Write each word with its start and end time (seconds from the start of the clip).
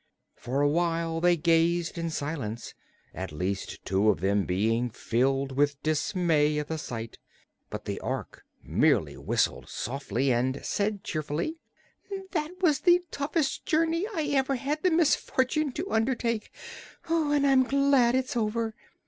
For 0.35 0.61
a 0.61 0.67
while 0.67 1.21
they 1.21 1.37
gazed 1.37 1.95
in 1.95 2.09
silence, 2.09 2.73
at 3.13 3.31
least 3.31 3.85
two 3.85 4.09
of 4.09 4.19
them 4.19 4.45
being 4.45 4.89
filled 4.89 5.51
with 5.51 5.79
dismay 5.83 6.57
at 6.57 6.69
the 6.69 6.79
sight. 6.79 7.19
But 7.69 7.85
the 7.85 7.99
Ork 7.99 8.43
merely 8.63 9.15
whistled 9.15 9.69
softly 9.69 10.33
and 10.33 10.65
said 10.65 11.03
cheerfully: 11.03 11.59
"That 12.31 12.49
was 12.63 12.79
the 12.79 13.03
toughest 13.11 13.67
journey 13.67 14.07
I 14.15 14.23
ever 14.33 14.55
had 14.55 14.81
the 14.81 14.89
misfortune 14.89 15.71
to 15.73 15.91
undertake, 15.91 16.51
and 17.07 17.45
I'm 17.45 17.61
glad 17.61 18.15
it's 18.15 18.35
over. 18.35 18.73